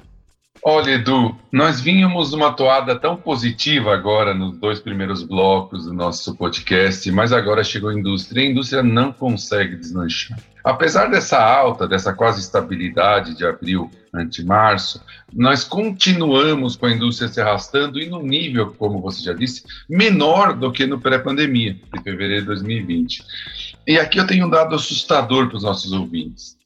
Olha, 0.69 0.95
Edu, 0.95 1.33
nós 1.53 1.81
vínhamos 1.81 2.33
uma 2.33 2.53
toada 2.53 2.99
tão 2.99 3.17
positiva 3.17 3.95
agora 3.95 4.35
nos 4.35 4.59
dois 4.59 4.81
primeiros 4.81 5.23
blocos 5.23 5.85
do 5.85 5.95
nosso 5.95 6.35
podcast, 6.35 7.09
mas 7.13 7.33
agora 7.33 7.63
chegou 7.63 7.89
a 7.89 7.95
indústria 7.95 8.43
e 8.43 8.49
a 8.49 8.51
indústria 8.51 8.83
não 8.83 9.13
consegue 9.13 9.77
deslanchar. 9.77 10.37
Apesar 10.65 11.09
dessa 11.09 11.39
alta, 11.39 11.87
dessa 11.87 12.13
quase 12.13 12.41
estabilidade 12.41 13.37
de 13.37 13.47
abril 13.47 13.89
ante 14.13 14.45
março, 14.45 15.01
nós 15.33 15.63
continuamos 15.63 16.75
com 16.75 16.87
a 16.87 16.93
indústria 16.93 17.29
se 17.29 17.41
arrastando 17.41 18.01
e 18.01 18.09
no 18.09 18.21
nível, 18.21 18.75
como 18.77 19.01
você 19.01 19.23
já 19.23 19.35
disse, 19.35 19.63
menor 19.89 20.53
do 20.53 20.73
que 20.73 20.85
no 20.85 21.01
pré-pandemia, 21.01 21.75
de 21.75 22.03
fevereiro 22.03 22.41
de 22.41 22.47
2020. 22.49 23.23
E 23.87 24.01
aqui 24.01 24.19
eu 24.19 24.27
tenho 24.27 24.49
um 24.49 24.51
dado 24.51 24.75
assustador 24.75 25.47
para 25.47 25.59
os 25.59 25.63
nossos 25.63 25.93
ouvintes. 25.93 26.57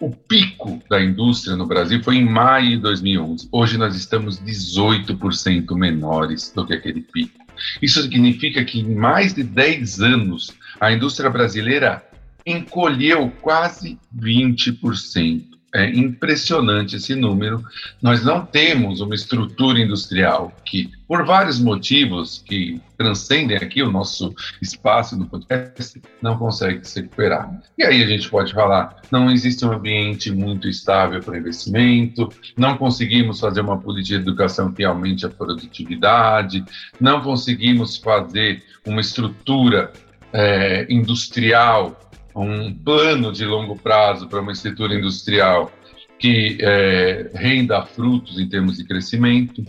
O 0.00 0.10
pico 0.10 0.82
da 0.88 0.98
indústria 0.98 1.54
no 1.56 1.66
Brasil 1.66 2.02
foi 2.02 2.16
em 2.16 2.24
maio 2.24 2.70
de 2.70 2.78
2011. 2.78 3.50
Hoje 3.52 3.76
nós 3.76 3.94
estamos 3.94 4.40
18% 4.40 5.76
menores 5.76 6.50
do 6.56 6.66
que 6.66 6.72
aquele 6.72 7.02
pico. 7.02 7.38
Isso 7.82 8.00
significa 8.00 8.64
que 8.64 8.80
em 8.80 8.94
mais 8.94 9.34
de 9.34 9.42
10 9.42 10.00
anos 10.00 10.52
a 10.80 10.90
indústria 10.90 11.28
brasileira 11.28 12.02
encolheu 12.46 13.30
quase 13.42 13.98
20%. 14.18 15.49
É 15.72 15.88
impressionante 15.88 16.96
esse 16.96 17.14
número. 17.14 17.64
Nós 18.02 18.24
não 18.24 18.44
temos 18.44 19.00
uma 19.00 19.14
estrutura 19.14 19.78
industrial 19.78 20.52
que, 20.64 20.90
por 21.06 21.24
vários 21.24 21.60
motivos 21.60 22.42
que 22.44 22.80
transcendem 22.98 23.56
aqui 23.56 23.80
o 23.80 23.90
nosso 23.90 24.34
espaço 24.60 25.16
no 25.16 25.26
podcast, 25.26 26.02
não 26.20 26.36
consegue 26.36 26.86
se 26.86 27.00
recuperar. 27.00 27.62
E 27.78 27.84
aí 27.84 28.02
a 28.02 28.06
gente 28.06 28.28
pode 28.28 28.52
falar: 28.52 29.00
não 29.12 29.30
existe 29.30 29.64
um 29.64 29.72
ambiente 29.72 30.32
muito 30.32 30.68
estável 30.68 31.20
para 31.22 31.38
investimento, 31.38 32.28
não 32.56 32.76
conseguimos 32.76 33.38
fazer 33.38 33.60
uma 33.60 33.78
política 33.78 34.16
de 34.16 34.22
educação 34.22 34.72
que 34.72 34.82
aumente 34.82 35.24
a 35.24 35.28
produtividade, 35.28 36.64
não 37.00 37.20
conseguimos 37.20 37.96
fazer 37.96 38.62
uma 38.84 39.00
estrutura 39.00 39.92
é, 40.32 40.86
industrial 40.92 42.09
um 42.34 42.72
plano 42.72 43.32
de 43.32 43.44
longo 43.44 43.76
prazo 43.76 44.28
para 44.28 44.40
uma 44.40 44.52
estrutura 44.52 44.94
industrial 44.94 45.72
que 46.18 46.58
é, 46.60 47.30
renda 47.34 47.82
frutos 47.82 48.38
em 48.38 48.48
termos 48.48 48.76
de 48.76 48.84
crescimento. 48.84 49.64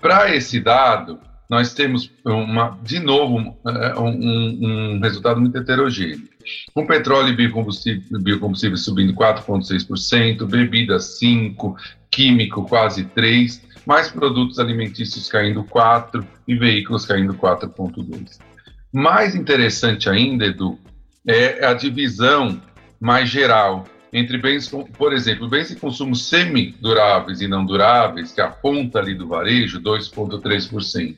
Para 0.00 0.34
esse 0.34 0.58
dado, 0.60 1.18
nós 1.48 1.72
temos, 1.74 2.10
uma, 2.24 2.78
de 2.82 2.98
novo, 2.98 3.56
é, 3.66 3.98
um, 3.98 4.08
um, 4.08 4.94
um 4.96 5.00
resultado 5.00 5.40
muito 5.40 5.56
heterogêneo. 5.56 6.28
Com 6.74 6.86
petróleo 6.86 7.28
e 7.28 7.36
biocombustível, 7.36 8.20
biocombustível 8.20 8.76
subindo 8.76 9.14
4,6%, 9.14 10.44
bebida 10.46 10.96
5%, 10.96 11.74
químico 12.10 12.64
quase 12.64 13.04
3%, 13.04 13.60
mais 13.86 14.10
produtos 14.10 14.58
alimentícios 14.58 15.28
caindo 15.28 15.62
4% 15.64 16.24
e 16.48 16.54
veículos 16.56 17.04
caindo 17.06 17.34
4,2%. 17.34 18.38
Mais 18.92 19.34
interessante 19.34 20.08
ainda, 20.08 20.46
Edu, 20.46 20.78
é 21.26 21.64
a 21.64 21.74
divisão 21.74 22.60
mais 23.00 23.28
geral 23.28 23.86
entre 24.12 24.36
bens, 24.36 24.68
por 24.68 25.12
exemplo, 25.12 25.48
bens 25.48 25.68
de 25.68 25.76
consumo 25.76 26.14
semi-duráveis 26.14 27.40
e 27.40 27.48
não 27.48 27.64
duráveis, 27.64 28.32
que 28.32 28.40
aponta 28.40 28.98
ali 28.98 29.14
do 29.14 29.26
varejo, 29.26 29.80
2,3% 29.80 31.16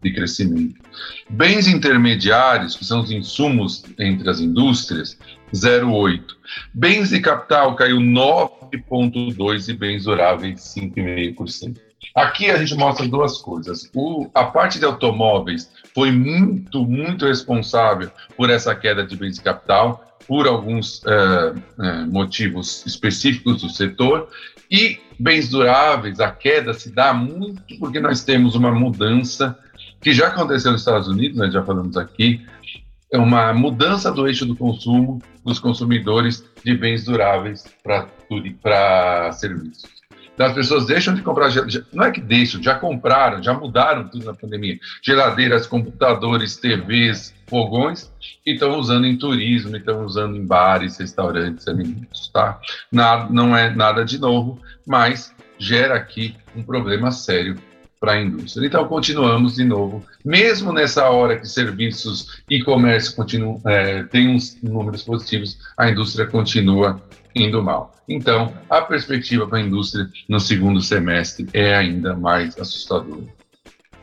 de 0.00 0.12
crescimento. 0.12 0.80
Bens 1.28 1.66
intermediários, 1.66 2.76
que 2.76 2.84
são 2.84 3.00
os 3.00 3.10
insumos 3.10 3.82
entre 3.98 4.30
as 4.30 4.40
indústrias, 4.40 5.18
0,8%. 5.52 6.22
Bens 6.72 7.10
de 7.10 7.20
capital 7.20 7.74
caiu 7.74 7.96
9,2% 7.96 9.68
e 9.68 9.72
bens 9.72 10.04
duráveis 10.04 10.60
5,5%. 10.60 11.87
Aqui 12.18 12.50
a 12.50 12.56
gente 12.56 12.74
mostra 12.74 13.06
duas 13.06 13.38
coisas. 13.38 13.88
O, 13.94 14.28
a 14.34 14.44
parte 14.44 14.80
de 14.80 14.84
automóveis 14.84 15.70
foi 15.94 16.10
muito, 16.10 16.84
muito 16.84 17.26
responsável 17.26 18.10
por 18.36 18.50
essa 18.50 18.74
queda 18.74 19.06
de 19.06 19.16
bens 19.16 19.36
de 19.36 19.40
capital, 19.40 20.04
por 20.26 20.48
alguns 20.48 21.00
uh, 21.04 21.56
uh, 21.78 22.10
motivos 22.10 22.84
específicos 22.84 23.62
do 23.62 23.70
setor. 23.70 24.28
E 24.68 24.98
bens 25.16 25.48
duráveis, 25.48 26.18
a 26.18 26.30
queda 26.32 26.74
se 26.74 26.90
dá 26.90 27.14
muito 27.14 27.78
porque 27.78 28.00
nós 28.00 28.24
temos 28.24 28.56
uma 28.56 28.72
mudança 28.72 29.56
que 30.00 30.12
já 30.12 30.26
aconteceu 30.26 30.72
nos 30.72 30.80
Estados 30.80 31.06
Unidos, 31.06 31.38
nós 31.38 31.52
já 31.52 31.62
falamos 31.62 31.96
aqui, 31.96 32.44
é 33.12 33.18
uma 33.18 33.54
mudança 33.54 34.10
do 34.10 34.26
eixo 34.26 34.44
do 34.44 34.56
consumo 34.56 35.22
dos 35.44 35.60
consumidores 35.60 36.44
de 36.64 36.76
bens 36.76 37.04
duráveis 37.04 37.64
para 37.82 39.32
serviços. 39.32 39.97
Então, 40.38 40.46
as 40.46 40.54
pessoas 40.54 40.86
deixam 40.86 41.16
de 41.16 41.22
comprar, 41.22 41.50
não 41.92 42.04
é 42.04 42.12
que 42.12 42.20
deixam, 42.20 42.62
já 42.62 42.76
compraram, 42.76 43.42
já 43.42 43.52
mudaram 43.52 44.06
tudo 44.06 44.24
na 44.24 44.32
pandemia. 44.32 44.78
Geladeiras, 45.02 45.66
computadores, 45.66 46.56
TVs, 46.56 47.34
fogões, 47.48 48.08
e 48.46 48.52
estão 48.52 48.78
usando 48.78 49.04
em 49.04 49.16
turismo, 49.16 49.76
estão 49.76 50.04
usando 50.04 50.36
em 50.36 50.46
bares, 50.46 50.96
restaurantes, 50.96 51.66
alimentos, 51.66 52.30
tá? 52.32 52.60
Nada, 52.92 53.26
não 53.32 53.56
é 53.56 53.74
nada 53.74 54.04
de 54.04 54.16
novo, 54.16 54.60
mas 54.86 55.34
gera 55.58 55.96
aqui 55.96 56.36
um 56.54 56.62
problema 56.62 57.10
sério 57.10 57.56
para 57.98 58.12
a 58.12 58.22
indústria. 58.22 58.64
Então, 58.64 58.86
continuamos 58.86 59.56
de 59.56 59.64
novo, 59.64 60.06
mesmo 60.24 60.72
nessa 60.72 61.10
hora 61.10 61.36
que 61.36 61.48
serviços 61.48 62.44
e 62.48 62.62
comércio 62.62 63.16
continuam, 63.16 63.60
é, 63.66 64.04
têm 64.04 64.28
uns 64.28 64.56
números 64.62 65.02
positivos, 65.02 65.58
a 65.76 65.90
indústria 65.90 66.28
continua 66.28 67.02
indo 67.42 67.62
mal. 67.62 67.94
Então, 68.08 68.54
a 68.68 68.80
perspectiva 68.82 69.46
para 69.46 69.58
a 69.58 69.62
indústria 69.62 70.08
no 70.28 70.40
segundo 70.40 70.80
semestre 70.80 71.46
é 71.52 71.74
ainda 71.74 72.14
mais 72.14 72.58
assustadora. 72.58 73.22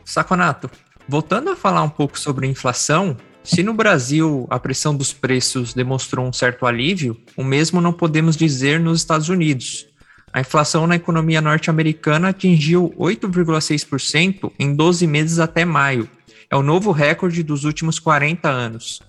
Saconato, 0.04 0.70
voltando 1.08 1.50
a 1.50 1.56
falar 1.56 1.82
um 1.82 1.88
pouco 1.88 2.18
sobre 2.18 2.46
inflação, 2.46 3.16
se 3.42 3.62
no 3.62 3.74
Brasil 3.74 4.46
a 4.50 4.58
pressão 4.58 4.96
dos 4.96 5.12
preços 5.12 5.72
demonstrou 5.72 6.26
um 6.26 6.32
certo 6.32 6.66
alívio, 6.66 7.16
o 7.36 7.44
mesmo 7.44 7.80
não 7.80 7.92
podemos 7.92 8.36
dizer 8.36 8.80
nos 8.80 9.00
Estados 9.00 9.28
Unidos. 9.28 9.86
A 10.32 10.40
inflação 10.40 10.86
na 10.86 10.96
economia 10.96 11.40
norte-americana 11.40 12.28
atingiu 12.28 12.92
8,6% 12.98 14.52
em 14.58 14.74
12 14.74 15.06
meses 15.06 15.38
até 15.38 15.64
maio. 15.64 16.10
É 16.50 16.56
o 16.56 16.62
novo 16.62 16.90
recorde 16.90 17.42
dos 17.42 17.64
últimos 17.64 17.98
40 17.98 18.48
anos. 18.48 19.00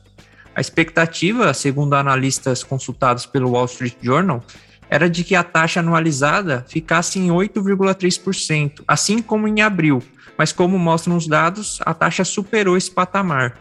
A 0.57 0.59
expectativa, 0.59 1.53
segundo 1.53 1.93
analistas 1.93 2.63
consultados 2.63 3.27
pelo 3.27 3.51
Wall 3.51 3.65
Street 3.65 3.93
Journal, 4.01 4.43
era 4.89 5.07
de 5.07 5.23
que 5.23 5.35
a 5.35 5.43
taxa 5.43 5.81
anualizada 5.81 6.65
ficasse 6.67 7.19
em 7.19 7.27
8,3%, 7.27 8.83
assim 8.87 9.21
como 9.21 9.47
em 9.47 9.61
abril, 9.61 10.01
mas 10.35 10.51
como 10.51 10.79
mostram 10.79 11.15
os 11.15 11.27
dados, 11.27 11.77
a 11.85 11.93
taxa 11.93 12.23
superou 12.25 12.75
esse 12.75 12.89
patamar. 12.89 13.55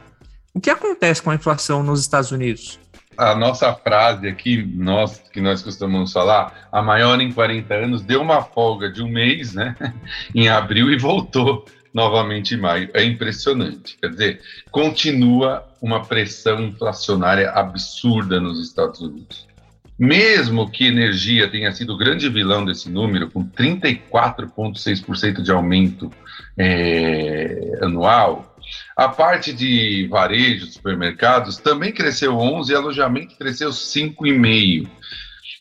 O 0.55 0.61
que 0.61 0.71
acontece 0.71 1.21
com 1.21 1.31
a 1.31 1.35
inflação 1.35 1.83
nos 1.83 2.01
Estados 2.01 2.33
Unidos? 2.33 2.81
A 3.19 3.35
nossa 3.35 3.75
frase 3.75 4.27
aqui, 4.27 4.65
nós 4.65 5.23
que 5.31 5.41
nós 5.43 5.61
costumamos 5.61 6.15
falar, 6.15 6.67
a 6.73 6.81
maior 6.81 7.21
em 7.21 7.31
40 7.31 7.75
anos, 7.75 8.01
deu 8.01 8.23
uma 8.23 8.41
folga 8.41 8.91
de 8.91 9.03
um 9.03 9.09
mês, 9.11 9.53
né, 9.53 9.77
em 10.35 10.49
abril 10.49 10.91
e 10.91 10.99
voltou 10.99 11.67
novamente 11.97 12.55
em 12.55 12.59
maio. 12.59 12.91
É 12.93 13.03
impressionante. 13.03 13.97
Quer 13.99 14.11
dizer, 14.11 14.41
continua 14.71 15.67
uma 15.87 16.05
pressão 16.05 16.61
inflacionária 16.61 17.51
absurda 17.51 18.41
nos 18.41 18.61
Estados 18.61 19.01
Unidos. 19.01 19.47
Mesmo 19.97 20.69
que 20.71 20.89
energia 20.89 21.49
tenha 21.49 21.73
sido 21.73 21.95
o 21.95 21.97
grande 21.97 22.29
vilão 22.29 22.65
desse 22.65 22.91
número, 22.91 23.31
com 23.31 23.49
34,6% 23.49 25.41
de 25.41 25.51
aumento 25.51 26.11
é, 26.59 27.79
anual, 27.81 28.55
a 28.97 29.09
parte 29.09 29.53
de 29.53 30.09
varejo, 30.11 30.67
supermercados, 30.67 31.57
também 31.57 31.93
cresceu 31.93 32.35
11% 32.35 32.69
e 32.69 32.75
alojamento 32.75 33.37
cresceu 33.37 33.71
5,5%. 33.71 34.89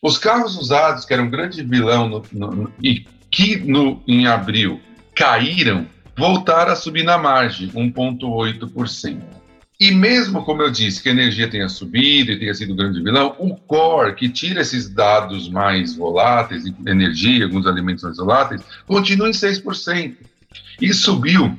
Os 0.01 0.17
carros 0.17 0.58
usados, 0.58 1.05
que 1.05 1.13
eram 1.13 1.25
um 1.25 1.29
grande 1.29 1.63
vilão 1.63 2.10
no, 2.10 2.24
no, 2.32 2.74
e 2.84 3.05
que 3.32 3.58
no, 3.58 4.03
em 4.08 4.27
abril 4.27 4.82
caíram, 5.15 5.88
voltar 6.17 6.67
a 6.67 6.75
subir 6.75 7.03
na 7.03 7.17
margem, 7.17 7.70
1,8%. 7.70 9.35
E 9.79 9.91
mesmo, 9.91 10.44
como 10.44 10.62
eu 10.62 10.72
disse, 10.72 11.03
que 11.03 11.10
a 11.10 11.12
energia 11.12 11.50
tenha 11.50 11.67
subido 11.67 12.32
e 12.32 12.39
tenha 12.39 12.53
sido 12.53 12.72
o 12.74 12.75
grande 12.75 13.01
vilão, 13.03 13.36
o 13.38 13.55
core, 13.55 14.15
que 14.15 14.29
tira 14.29 14.62
esses 14.62 14.89
dados 14.89 15.50
mais 15.50 15.96
voláteis, 15.96 16.63
energia, 16.88 17.46
alguns 17.46 17.67
alimentos 17.67 18.03
mais 18.03 18.17
voláteis, 18.17 18.62
continua 18.86 19.27
em 19.27 19.34
6%. 19.34 20.15
E 20.82 20.94
subiu 20.94 21.58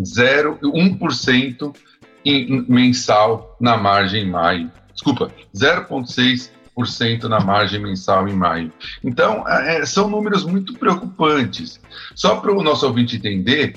1% 0.00 1.76
em, 2.24 2.64
mensal 2.66 3.56
na 3.60 3.76
margem 3.76 4.22
em 4.22 4.30
maio. 4.30 4.72
Desculpa, 4.94 5.30
0,6% 5.54 6.54
8% 6.76 7.24
na 7.24 7.40
margem 7.40 7.80
mensal 7.80 8.28
em 8.28 8.34
maio. 8.34 8.72
Então, 9.02 9.48
é, 9.48 9.86
são 9.86 10.08
números 10.08 10.44
muito 10.44 10.74
preocupantes. 10.74 11.80
Só 12.14 12.36
para 12.36 12.52
o 12.52 12.62
nosso 12.62 12.86
ouvinte 12.86 13.16
entender, 13.16 13.76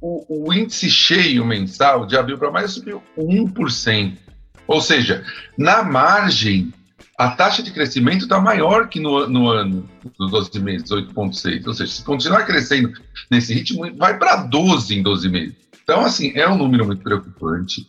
o, 0.00 0.46
o 0.48 0.52
índice 0.52 0.90
cheio 0.90 1.44
mensal 1.44 2.06
de 2.06 2.16
abril 2.16 2.38
para 2.38 2.50
maio 2.50 2.68
subiu 2.68 3.02
1%. 3.16 4.16
Ou 4.66 4.80
seja, 4.80 5.24
na 5.56 5.82
margem, 5.82 6.72
a 7.18 7.30
taxa 7.30 7.62
de 7.62 7.70
crescimento 7.70 8.24
está 8.24 8.40
maior 8.40 8.88
que 8.88 9.00
no, 9.00 9.26
no 9.28 9.48
ano 9.48 9.88
dos 10.18 10.30
12 10.30 10.60
meses, 10.60 10.90
8,6. 10.90 11.66
Ou 11.66 11.74
seja, 11.74 11.92
se 11.92 12.04
continuar 12.04 12.44
crescendo 12.44 12.92
nesse 13.30 13.54
ritmo, 13.54 13.90
vai 13.96 14.18
para 14.18 14.36
12 14.36 14.98
em 14.98 15.02
12 15.02 15.28
meses. 15.28 15.66
Então, 15.86 16.00
assim, 16.00 16.32
é 16.34 16.48
um 16.48 16.58
número 16.58 16.84
muito 16.84 17.00
preocupante. 17.00 17.86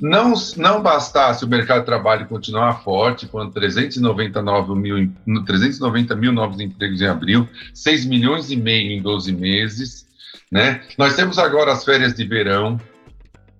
Não, 0.00 0.34
não 0.56 0.82
bastasse 0.82 1.44
o 1.44 1.48
mercado 1.48 1.80
de 1.80 1.86
trabalho 1.86 2.26
continuar 2.26 2.82
forte, 2.82 3.26
com 3.26 3.48
399 3.48 4.74
mil, 4.74 5.12
390 5.46 6.16
mil 6.16 6.32
novos 6.32 6.58
empregos 6.58 7.00
em 7.00 7.06
abril, 7.06 7.48
6 7.72 8.06
milhões 8.06 8.50
e 8.50 8.56
meio 8.56 8.90
em 8.90 9.00
12 9.00 9.30
meses. 9.30 10.07
Né? 10.50 10.82
Nós 10.96 11.14
temos 11.14 11.38
agora 11.38 11.72
as 11.72 11.84
férias 11.84 12.14
de 12.14 12.24
verão, 12.24 12.80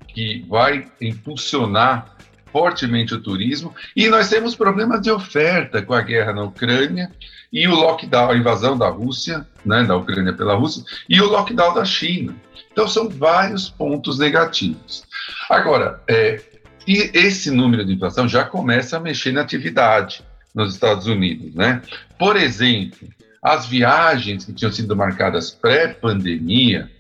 que 0.09 0.45
vai 0.49 0.87
impulsionar 1.01 2.17
fortemente 2.51 3.15
o 3.15 3.21
turismo, 3.21 3.75
e 3.95 4.09
nós 4.09 4.29
temos 4.29 4.57
problemas 4.57 5.03
de 5.03 5.11
oferta 5.11 5.83
com 5.83 5.93
a 5.93 6.01
guerra 6.01 6.33
na 6.33 6.45
Ucrânia 6.45 7.11
e 7.53 7.67
o 7.69 7.75
lockdown, 7.75 8.31
a 8.31 8.37
invasão 8.37 8.77
da 8.77 8.89
Rússia, 8.89 9.47
né, 9.65 9.85
da 9.85 9.97
Ucrânia 9.97 10.33
pela 10.33 10.55
Rússia, 10.55 10.83
e 11.09 11.21
o 11.21 11.29
lockdown 11.29 11.75
da 11.75 11.85
China. 11.85 12.35
Então, 12.73 12.87
são 12.87 13.09
vários 13.09 13.69
pontos 13.69 14.19
negativos. 14.19 15.05
Agora, 15.49 16.01
é, 16.09 16.41
e 16.87 17.11
esse 17.13 17.51
número 17.51 17.85
de 17.85 17.93
inflação 17.93 18.29
já 18.29 18.45
começa 18.45 18.97
a 18.97 19.01
mexer 19.01 19.33
na 19.33 19.43
atividade 19.43 20.23
nos 20.55 20.75
Estados 20.75 21.07
Unidos, 21.07 21.55
né? 21.55 21.83
Por 22.19 22.37
exemplo, 22.37 23.09
as 23.49 23.67
viagens 23.67 24.45
que 24.45 24.53
tinham 24.53 24.71
sido 24.71 24.95
marcadas 24.95 25.51
pré-pandemia, 25.51 26.91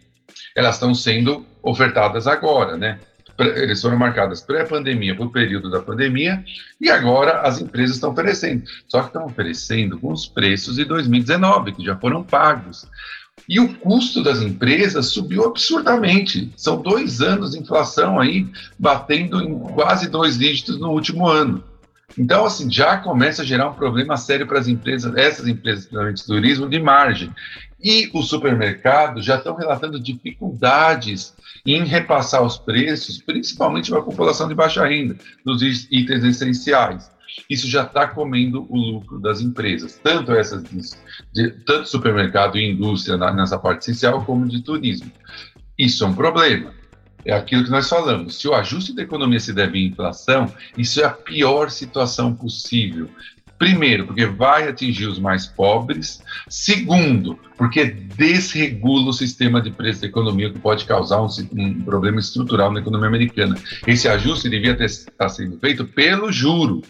elas 0.56 0.76
estão 0.76 0.94
sendo 0.94 1.44
ofertadas 1.62 2.26
agora, 2.26 2.76
né? 2.76 2.98
Eles 3.38 3.80
foram 3.80 3.98
marcadas 3.98 4.40
pré-pandemia, 4.40 5.14
para 5.14 5.26
o 5.26 5.30
período 5.30 5.70
da 5.70 5.80
pandemia, 5.80 6.42
e 6.80 6.90
agora 6.90 7.42
as 7.42 7.60
empresas 7.60 7.96
estão 7.96 8.10
oferecendo. 8.10 8.64
Só 8.88 9.00
que 9.02 9.08
estão 9.08 9.26
oferecendo 9.26 9.98
com 9.98 10.10
os 10.10 10.26
preços 10.26 10.76
de 10.76 10.84
2019, 10.86 11.72
que 11.72 11.84
já 11.84 11.96
foram 11.96 12.24
pagos. 12.24 12.88
E 13.46 13.60
o 13.60 13.74
custo 13.74 14.22
das 14.22 14.40
empresas 14.40 15.06
subiu 15.06 15.44
absurdamente. 15.44 16.50
São 16.56 16.80
dois 16.80 17.20
anos 17.20 17.52
de 17.52 17.58
inflação 17.58 18.18
aí, 18.18 18.48
batendo 18.78 19.40
em 19.42 19.56
quase 19.58 20.08
dois 20.08 20.38
dígitos 20.38 20.80
no 20.80 20.90
último 20.90 21.28
ano. 21.28 21.62
Então, 22.16 22.46
assim, 22.46 22.70
já 22.70 22.96
começa 22.96 23.42
a 23.42 23.44
gerar 23.44 23.68
um 23.68 23.74
problema 23.74 24.16
sério 24.16 24.46
para 24.46 24.58
as 24.58 24.68
empresas, 24.68 25.14
essas 25.14 25.46
empresas, 25.46 25.88
de 25.88 26.24
turismo, 26.24 26.68
de 26.68 26.80
margem. 26.80 27.32
E 27.80 28.10
os 28.12 28.28
supermercados 28.28 29.24
já 29.24 29.36
estão 29.36 29.54
relatando 29.54 30.00
dificuldades 30.00 31.34
em 31.64 31.84
repassar 31.84 32.42
os 32.42 32.56
preços, 32.56 33.22
principalmente 33.22 33.90
para 33.90 34.00
a 34.00 34.04
população 34.04 34.48
de 34.48 34.54
baixa 34.54 34.86
renda, 34.86 35.16
dos 35.44 35.62
itens 35.62 36.24
essenciais. 36.24 37.10
Isso 37.48 37.68
já 37.68 37.84
está 37.84 38.06
comendo 38.06 38.66
o 38.68 38.76
lucro 38.76 39.20
das 39.20 39.40
empresas, 39.40 40.00
tanto 40.02 40.32
essas 40.32 40.64
de, 40.64 40.80
de, 41.32 41.50
tanto 41.64 41.88
supermercado 41.88 42.58
e 42.58 42.70
indústria 42.70 43.16
na, 43.16 43.32
nessa 43.32 43.58
parte 43.58 43.82
essencial, 43.82 44.24
como 44.24 44.48
de 44.48 44.62
turismo. 44.62 45.12
Isso 45.78 46.02
é 46.02 46.06
um 46.06 46.14
problema 46.14 46.72
é 47.24 47.32
aquilo 47.32 47.64
que 47.64 47.70
nós 47.70 47.88
falamos. 47.88 48.38
Se 48.40 48.48
o 48.48 48.54
ajuste 48.54 48.94
da 48.94 49.02
economia 49.02 49.40
se 49.40 49.52
deve 49.52 49.78
à 49.78 49.82
inflação, 49.82 50.52
isso 50.76 51.00
é 51.00 51.04
a 51.04 51.10
pior 51.10 51.70
situação 51.70 52.34
possível. 52.34 53.08
Primeiro, 53.58 54.06
porque 54.06 54.24
vai 54.24 54.68
atingir 54.68 55.06
os 55.06 55.18
mais 55.18 55.46
pobres. 55.46 56.22
Segundo, 56.48 57.36
porque 57.56 57.84
desregula 57.86 59.10
o 59.10 59.12
sistema 59.12 59.60
de 59.60 59.70
preço 59.70 60.00
da 60.00 60.06
economia, 60.06 60.50
que 60.50 60.60
pode 60.60 60.84
causar 60.84 61.20
um, 61.20 61.28
um 61.52 61.82
problema 61.82 62.20
estrutural 62.20 62.72
na 62.72 62.80
economia 62.80 63.08
americana. 63.08 63.56
Esse 63.84 64.08
ajuste 64.08 64.48
devia 64.48 64.76
ter, 64.76 64.84
estar 64.84 65.10
tá 65.12 65.28
sendo 65.28 65.58
feito 65.58 65.84
pelo 65.84 66.30
juro, 66.30 66.82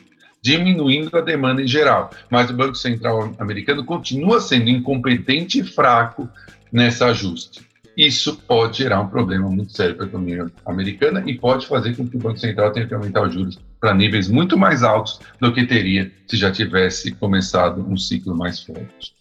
diminuindo 0.43 1.17
a 1.17 1.23
demanda 1.23 1.63
em 1.63 1.67
geral. 1.67 2.11
Mas 2.31 2.51
o 2.51 2.55
Banco 2.55 2.75
Central 2.75 3.35
americano 3.39 3.83
continua 3.83 4.39
sendo 4.39 4.69
incompetente 4.69 5.61
e 5.61 5.65
fraco 5.65 6.29
nesse 6.71 7.03
ajuste 7.03 7.68
isso 7.99 8.37
pode 8.47 8.79
gerar 8.79 9.01
um 9.01 9.09
problema 9.09 9.51
muito 9.51 9.77
sério 9.77 9.97
para 9.97 10.05
a 10.05 10.09
economia 10.09 10.47
americana 10.65 11.25
e 11.27 11.37
pode 11.37 11.67
fazer 11.67 11.97
com 11.97 12.07
que 12.07 12.17
o 12.17 12.21
Banco 12.21 12.39
Central 12.39 12.71
tenha 12.71 12.87
que 12.87 12.95
aumentar 12.95 13.23
os 13.23 13.35
juros 13.35 13.59
para 13.81 13.93
níveis 13.93 14.29
muito 14.29 14.57
mais 14.57 14.85
altos 14.85 15.19
do 15.41 15.53
que 15.53 15.67
teria 15.67 16.11
se 16.29 16.37
já 16.37 16.53
tivesse 16.53 17.11
começado 17.11 17.85
um 17.89 17.97
ciclo 17.97 18.37
mais 18.37 18.63
forte. 18.63 19.15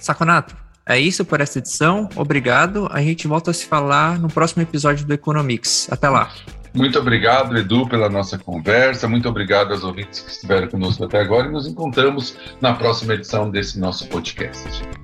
Saconato, 0.00 0.56
é 0.84 0.98
isso 0.98 1.24
por 1.24 1.40
essa 1.40 1.60
edição. 1.60 2.08
Obrigado. 2.16 2.88
A 2.90 3.00
gente 3.00 3.28
volta 3.28 3.52
a 3.52 3.54
se 3.54 3.66
falar 3.66 4.18
no 4.18 4.28
próximo 4.28 4.62
episódio 4.62 5.06
do 5.06 5.14
Economics. 5.14 5.88
Até 5.90 6.08
lá. 6.08 6.30
Muito 6.74 6.98
obrigado, 6.98 7.56
Edu, 7.56 7.88
pela 7.88 8.08
nossa 8.08 8.36
conversa. 8.36 9.06
Muito 9.06 9.28
obrigado 9.28 9.72
aos 9.72 9.84
ouvintes 9.84 10.20
que 10.20 10.30
estiveram 10.32 10.66
conosco 10.66 11.04
até 11.04 11.20
agora 11.20 11.46
e 11.46 11.52
nos 11.52 11.68
encontramos 11.68 12.36
na 12.60 12.74
próxima 12.74 13.14
edição 13.14 13.48
desse 13.48 13.78
nosso 13.78 14.08
podcast. 14.08 15.03